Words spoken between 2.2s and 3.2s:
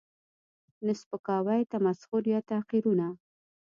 یا تحقیرونه